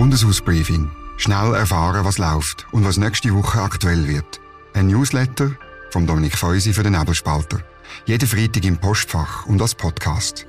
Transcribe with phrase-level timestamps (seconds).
[0.00, 0.90] Bundeshausbriefing.
[1.18, 4.40] Schnell erfahren, was läuft und was nächste Woche aktuell wird.
[4.72, 5.50] Ein Newsletter
[5.90, 7.60] von Dominik Feusi für den Nebelspalter.
[8.06, 10.46] Jeden Freitag im Postfach und als Podcast.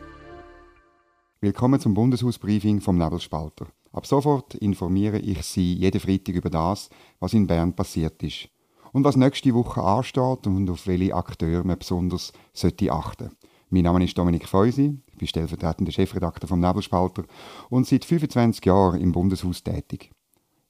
[1.41, 3.67] Willkommen zum Bundeshausbriefing vom Nebelspalter.
[3.91, 6.89] Ab sofort informiere ich Sie jeden Freitag über das,
[7.19, 8.47] was in Bern passiert ist
[8.93, 13.31] und was nächste Woche ansteht und auf welche Akteure man besonders sollte achten.
[13.73, 17.23] Mein Name ist Dominik Feusi, ich bin stellvertretender Chefredakteur vom Nebelspalter
[17.69, 20.11] und seit 25 Jahren im Bundeshaus tätig.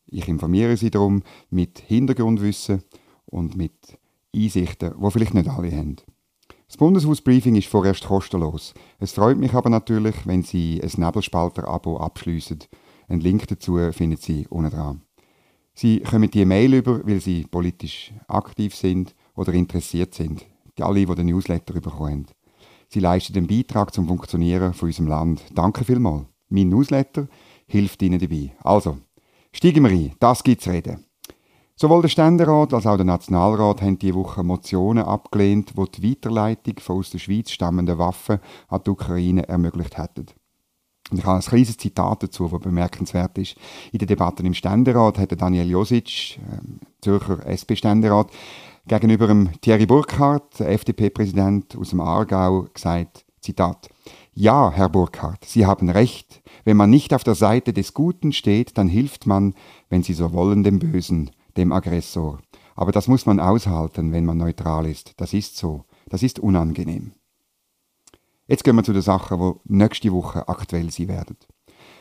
[0.06, 2.84] Ich informiere Sie darum mit Hintergrundwissen
[3.26, 3.74] und mit
[4.36, 5.96] Einsichten, die vielleicht nicht alle haben.
[6.68, 8.76] Das Bundeshausbriefing ist vorerst kostenlos.
[9.00, 12.60] Es freut mich aber natürlich, wenn Sie ein Nebelspalter-Abo abschließen.
[13.08, 15.02] Einen Link dazu finden Sie unten dran.
[15.74, 20.46] Sie kommen die Mail über, weil Sie politisch aktiv sind oder interessiert sind.
[20.78, 22.28] Die alle, die den Newsletter bekommen.
[22.94, 25.42] Sie leisten den Beitrag zum Funktionieren von unserem Land.
[25.56, 26.26] Danke vielmals.
[26.50, 27.30] Mein Newsletter
[27.66, 28.54] hilft Ihnen dabei.
[28.64, 28.98] Also,
[29.54, 30.12] steigen wir ein.
[30.20, 31.06] Das gibt's reden.
[31.78, 36.80] Sowohl der Ständerat als auch der Nationalrat haben diese Woche Motionen abgelehnt, die die Weiterleitung
[36.80, 40.26] von aus der Schweiz stammenden Waffen an die Ukraine ermöglicht hätten.
[41.12, 43.56] Und ich habe ein kleines Zitat dazu, das bemerkenswert ist.
[43.92, 46.62] In der Debatte im Ständerat hat Daniel Josic, äh,
[47.02, 48.32] Zürcher SP-Ständerat,
[48.88, 53.90] gegenüber dem Thierry Burkhardt, FDP-Präsident aus dem Aargau, gesagt, Zitat,
[54.34, 56.42] Ja, Herr Burkhardt, Sie haben recht.
[56.64, 59.54] Wenn man nicht auf der Seite des Guten steht, dann hilft man,
[59.90, 62.40] wenn Sie so wollen, dem Bösen, dem Aggressor.
[62.76, 65.14] Aber das muss man aushalten, wenn man neutral ist.
[65.18, 65.84] Das ist so.
[66.08, 67.12] Das ist unangenehm.
[68.52, 71.38] Jetzt gehen wir zu den Sachen, die nächste Woche aktuell sein werden.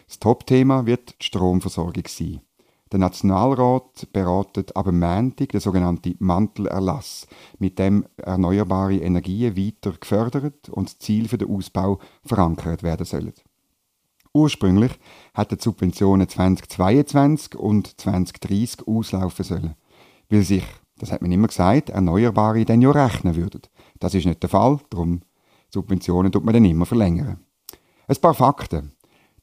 [0.09, 2.41] Das Top-Thema wird die Stromversorgung sein.
[2.91, 7.29] Der Nationalrat beratet ab Montag den sogenannten Mantelerlass,
[7.61, 13.35] mit dem erneuerbare Energien weiter gefördert und Ziel für den Ausbau verankert werden sollen.
[14.35, 14.99] Ursprünglich
[15.35, 19.75] hätten die Subventionen 2022 und 2030 auslaufen sollen,
[20.29, 20.65] weil sich,
[20.99, 23.63] das hat man immer gesagt, Erneuerbare dann ja rechnen würden.
[24.01, 25.21] Das ist nicht der Fall, darum
[25.73, 27.41] Subventionen tut man dann immer verlängern.
[28.07, 28.93] Ein paar Fakten.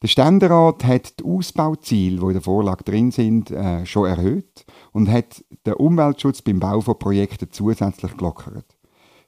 [0.02, 5.10] Der Ständerat hat die Ausbauziele, die in der Vorlage drin sind, äh, schon erhöht und
[5.10, 8.78] hat den Umweltschutz beim Bau von Projekten zusätzlich gelockert.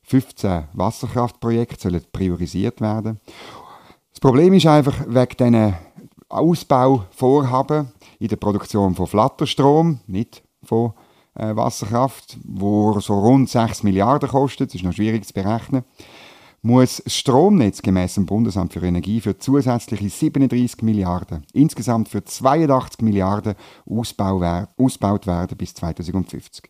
[0.03, 3.19] 15 Wasserkraftprojekte sollen priorisiert werden.
[4.11, 5.75] Das Problem ist einfach, wegen diesen
[6.29, 10.93] Ausbauvorhaben in der Produktion von Flatterstrom, nicht von
[11.35, 15.83] äh, Wasserkraft, wo so rund 6 Milliarden kostet, das ist noch schwierig zu berechnen,
[16.61, 23.01] muss das Stromnetz gemäß dem Bundesamt für Energie für zusätzliche 37 Milliarden, insgesamt für 82
[23.01, 23.55] Milliarden
[23.85, 26.69] ausgebaut werden bis 2050.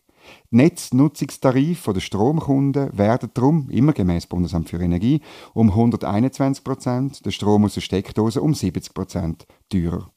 [0.50, 5.20] Die Netznutzungstarife der Stromkunden werden darum, immer gemäß Bundesamt für Energie,
[5.54, 10.10] um 121 Prozent, der Strom aus der Steckdose um 70 Prozent teurer.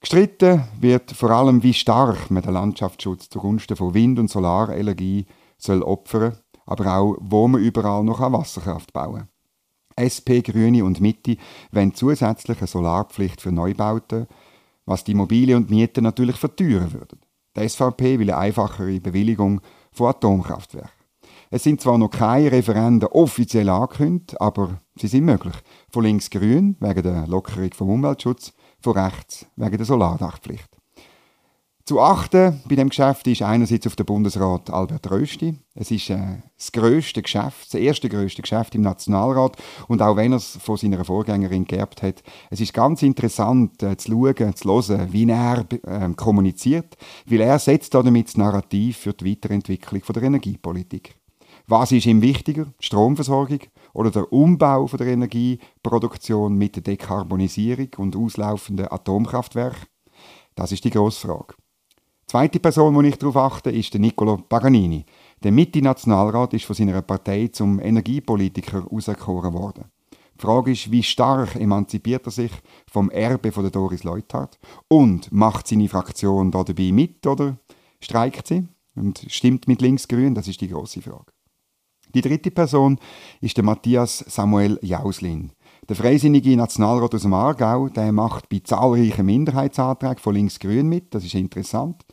[0.00, 5.26] Gestritten wird vor allem, wie stark man den Landschaftsschutz zugunsten von Wind- und Solarenergie
[5.58, 9.28] soll opfern aber auch, wo man überall noch Wasserkraft bauen
[9.96, 10.04] kann.
[10.04, 11.38] SP, Grüne und Mitte
[11.72, 14.28] wollen zusätzlich eine Solarpflicht für Neubauten,
[14.86, 17.16] was die Immobilien und Mieten natürlich verteuern würde.
[17.56, 20.92] Die SVP will eine einfachere Bewilligung von Atomkraftwerken.
[21.50, 25.56] Es sind zwar noch keine Referenden offiziell angekündigt, aber sie sind möglich.
[25.90, 30.77] Von links grün wegen der Lockerung vom Umweltschutz, von rechts wegen der Solardachpflicht.
[31.88, 35.54] Zu achten bei dem Geschäft ist einerseits auf den Bundesrat Albert Rösti.
[35.74, 39.56] Es ist äh, das größte Geschäft, das erste größte Geschäft im Nationalrat
[39.86, 43.96] und auch wenn er es von seiner Vorgängerin geerbt hat, es ist ganz interessant äh,
[43.96, 49.14] zu schauen, zu hören, wie er äh, kommuniziert, weil er setzt damit das Narrativ für
[49.14, 51.14] die Weiterentwicklung von der Energiepolitik.
[51.68, 53.60] Was ist ihm wichtiger, die Stromversorgung
[53.94, 59.86] oder der Umbau von der Energieproduktion mit der Dekarbonisierung und auslaufenden Atomkraftwerken?
[60.54, 61.54] Das ist die grosse Frage.
[62.30, 65.06] Zweite Person, die ich darauf achte, ist der Niccolo Paganini.
[65.42, 69.86] Der Mitte-Nationalrat ist von seiner Partei zum Energiepolitiker auserkoren worden.
[70.12, 72.52] Die Frage ist, wie stark emanzipiert er sich
[72.86, 74.58] vom Erbe von der Doris Leuthard
[74.88, 77.56] und macht seine Fraktion da dabei mit oder
[77.98, 80.34] streikt sie und stimmt mit Linksgrün?
[80.34, 81.32] Das ist die große Frage.
[82.14, 82.98] Die dritte Person
[83.40, 85.52] ist der Matthias Samuel Jauslin.
[85.88, 91.14] Der freisinnige Nationalrat aus dem Aargau, der macht bei zahlreichen Minderheitsanträgen von Linksgrün mit.
[91.14, 92.04] Das ist interessant.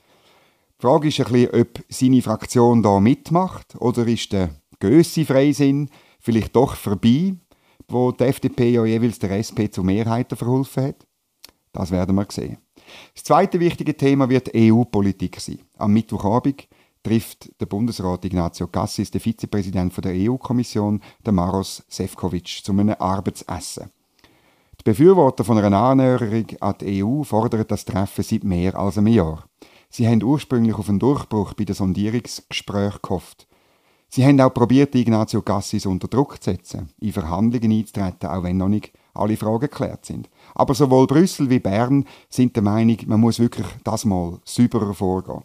[0.77, 4.49] Die Frage ist ein bisschen, ob seine Fraktion da mitmacht oder ist der
[4.79, 5.89] Gössi Freisinn
[6.19, 7.35] vielleicht doch vorbei,
[7.87, 11.07] wo die FDP ja jeweils der SP zu Mehrheiten verholfen hat?
[11.71, 12.57] Das werden wir sehen.
[13.13, 15.59] Das zweite wichtige Thema wird EU-Politik sein.
[15.77, 16.67] Am Mittwochabend
[17.03, 23.91] trifft der Bundesrat Ignazio Cassis, der Vizepräsident der EU-Kommission, der Maros Sefcovic, zu einem Arbeitsessen.
[24.79, 29.07] Die Befürworter von einer Annäherung an die EU fordern das Treffen seit mehr als einem
[29.07, 29.47] Jahr.
[29.95, 33.47] Sie haben ursprünglich auf einen Durchbruch bei den Sondierungsgesprächen gehofft.
[34.09, 38.57] Sie haben auch probiert, Ignazio Cassis unter Druck zu setzen, in Verhandlungen einzutreten, auch wenn
[38.57, 40.29] noch nicht alle Fragen geklärt sind.
[40.53, 45.43] Aber sowohl Brüssel wie Bern sind der Meinung, man muss wirklich das mal sauberer vorgehen.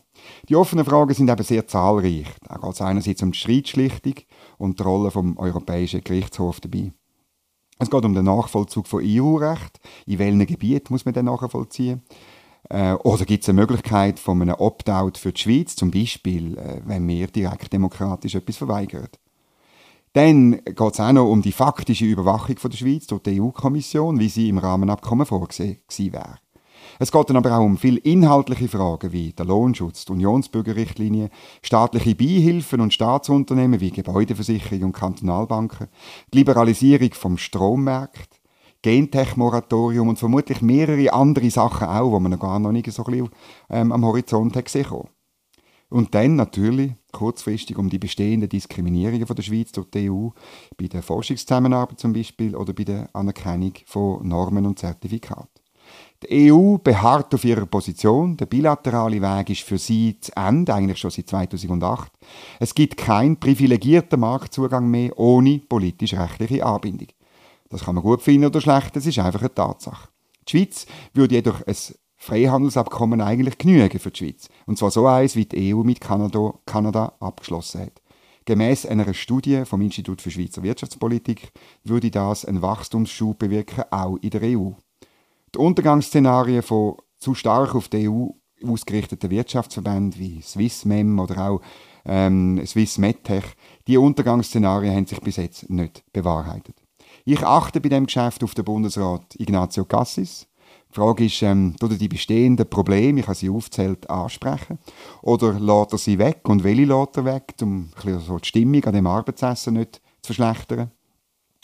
[0.49, 2.27] Die offenen Fragen sind eben sehr zahlreich.
[2.49, 4.15] Da geht es einerseits um die Streitschlichtung
[4.59, 6.91] und die Rolle vom Europäischen Gerichtshof dabei.
[7.79, 9.79] Es geht um den Nachvollzug von EU-Recht.
[10.07, 12.03] In welchem Gebiet muss man den nachvollziehen?
[12.71, 16.81] Äh, oder gibt es eine Möglichkeit von einem Opt-out für die Schweiz, zum Beispiel, äh,
[16.87, 19.09] wenn wir direkt demokratisch etwas verweigern?
[20.13, 24.19] Dann geht es auch noch um die faktische Überwachung von der Schweiz durch die EU-Kommission,
[24.19, 26.39] wie sie im Rahmenabkommen vorgesehen wäre.
[26.99, 31.31] Es geht dann aber auch um viel inhaltliche Fragen wie der Lohnschutz, die Unionsbürgerrichtlinie,
[31.63, 35.89] staatliche Beihilfen und Staatsunternehmen wie Gebäudeversicherung und Kantonalbanken,
[36.33, 38.40] die Liberalisierung vom Strommarkt,
[38.83, 43.31] Gentech-Moratorium und vermutlich mehrere andere Sachen auch, die man gar noch nicht so ein bisschen,
[43.69, 44.87] ähm, am Horizont hat gesehen
[45.91, 50.29] Und dann natürlich kurzfristig um die bestehenden Diskriminierungen von der Schweiz durch die EU,
[50.77, 55.49] bei der Forschungszusammenarbeit zum Beispiel oder bei der Anerkennung von Normen und Zertifikaten.
[56.23, 58.37] Die EU beharrt auf ihrer Position.
[58.37, 62.13] Der bilaterale Weg ist für sie zu Ende, eigentlich schon seit 2008.
[62.59, 67.09] Es gibt keinen privilegierten Marktzugang mehr ohne politisch-rechtliche Anbindung.
[67.71, 70.09] Das kann man gut finden oder schlecht, das ist einfach eine Tatsache.
[70.47, 71.77] Die Schweiz würde jedoch ein
[72.17, 74.49] Freihandelsabkommen eigentlich genügen für die Schweiz.
[74.67, 78.03] Und zwar so eins, wie die EU mit Kanada, Kanada abgeschlossen hat.
[78.45, 81.53] Gemäß einer Studie vom Institut für Schweizer Wirtschaftspolitik
[81.85, 84.71] würde das einen Wachstumsschub bewirken, auch in der EU.
[85.55, 88.29] Die Untergangsszenarien von zu stark auf die EU
[88.67, 91.61] ausgerichteten Wirtschaftsverbänden wie Swissmem oder auch
[92.05, 93.01] ähm, Swiss
[93.87, 96.80] die Untergangsszenarien haben sich bis jetzt nicht bewahrheitet.
[97.33, 100.49] Ich achte bei dem Geschäft auf den Bundesrat Ignazio Cassis.
[100.91, 104.81] Die Frage ist, ähm, tut er die bestehenden Probleme, ich habe sie aufzählt, ansprechen?
[105.23, 107.91] Oder lässt er sie weg und welche lässt er weg, um
[108.27, 110.91] so die Stimmung an dem Arbeitsessen nicht zu verschlechtern?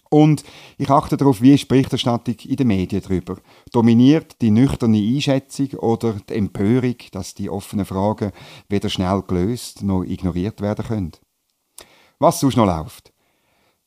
[0.09, 0.45] Und
[0.79, 3.39] ich achte darauf, wie ist die Berichterstattung in den Medien darüber.
[3.73, 8.31] Dominiert die nüchterne Einschätzung oder die Empörung, dass die offenen Fragen
[8.69, 11.13] weder schnell gelöst noch ignoriert werden können?
[12.21, 13.13] Was sonst noch läuft?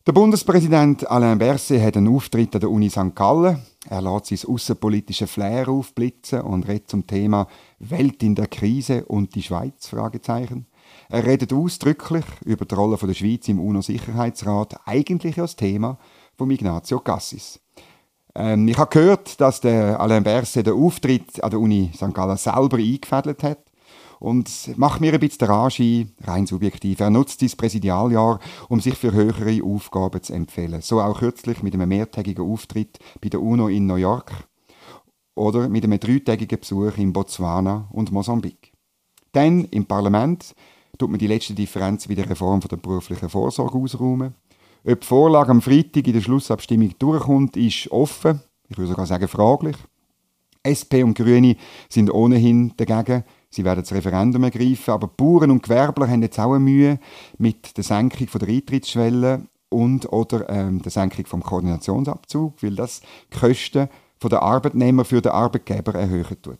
[0.07, 3.13] Der Bundespräsident Alain Berset hat einen Auftritt an der Uni St.
[3.13, 3.61] Gallen.
[3.89, 7.47] Er lässt sein außenpolitische Flair aufblitzen und redet zum Thema
[7.79, 9.91] Welt in der Krise und die Schweiz?
[11.09, 15.99] Er redet ausdrücklich über die Rolle der Schweiz im UNO-Sicherheitsrat, eigentlich als Thema
[16.37, 17.59] von Ignazio Cassis.
[18.35, 22.13] Ähm, ich habe gehört, dass der Alain Berset den Auftritt an der Uni St.
[22.13, 23.68] Gallen selber eingefädelt hat
[24.19, 26.99] und macht mir ein bisschen den Anschein, rein subjektiv.
[26.99, 30.81] Er nutzt dieses Präsidialjahr, um sich für höhere Aufgaben zu empfehlen.
[30.81, 34.31] So auch kürzlich mit einem mehrtägigen Auftritt bei der UNO in New York
[35.35, 38.73] oder mit einem dreitägigen Besuch in Botswana und Mosambik.
[39.31, 40.53] Dann im Parlament
[40.97, 44.35] tut man die letzte Differenz bei der Reform der beruflichen Vorsorge ausräumen.
[44.85, 48.41] Ob die Vorlage am Freitag in der Schlussabstimmung durchkommt, ist offen.
[48.69, 49.75] Ich würde sogar sagen fraglich.
[50.63, 51.55] SP und Grüne
[51.89, 53.23] sind ohnehin dagegen.
[53.49, 56.99] Sie werden das Referendum ergreifen, aber Bauern und Gewerbler haben jetzt auch eine Mühe
[57.37, 63.01] mit der Senkung der Eintrittsschwelle und oder ähm, der Senkung vom Koordinationsabzug, weil das
[63.33, 63.89] die Kosten
[64.21, 66.59] der Arbeitnehmer für den Arbeitgeber erhöhen tut.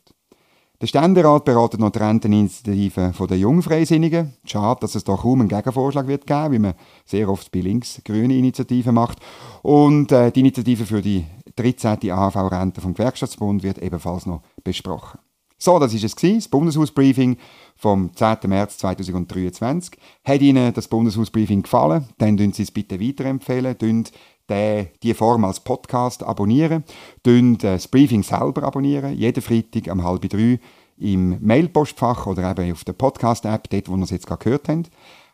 [0.81, 4.33] Der Ständerat beratet noch die Renteninitiative der Jungfreisinnigen.
[4.45, 6.73] Schade, dass es da kaum einen Gegenvorschlag wird geben, wie man
[7.05, 9.17] sehr oft bei links-grüne Initiativen macht.
[9.61, 11.25] Und äh, die Initiative für die
[11.57, 12.09] 13.
[12.09, 15.19] AHV-Rente vom Gewerkschaftsbund wird ebenfalls noch besprochen.
[15.61, 17.35] So, das ist es das Bundeshausbriefing
[17.75, 18.37] vom 10.
[18.47, 19.99] März 2023.
[20.23, 22.07] Hat Ihnen das Bundeshausbriefing gefallen?
[22.17, 23.77] Dann tun Sie es bitte weiterempfehlen.
[23.77, 24.05] Tun
[24.49, 26.85] die Form als Podcast abonnieren.
[27.23, 29.17] Tun das Briefing selber abonnieren.
[29.17, 30.59] Jeden Freitag um halb drei
[30.97, 34.83] im Mailpostfach oder eben auf der Podcast-App, dort, wo wir es jetzt gerade gehört haben.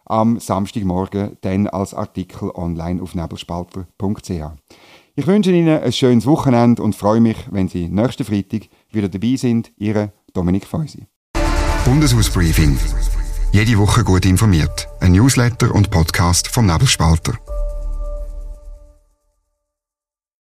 [0.06, 4.42] Am Samstagmorgen dann als Artikel online auf nebelspalter.ch.
[5.18, 9.36] Ich wünsche Ihnen ein schönes Wochenende und freue mich, wenn Sie nächsten Freitag wieder dabei
[9.36, 9.72] sind.
[9.78, 11.08] Ihre Dominik Feusi.
[11.86, 12.78] Bundeshausbriefing.
[13.52, 14.88] Jede Woche gut informiert.
[15.00, 17.34] Ein Newsletter und Podcast vom Nebelspalter.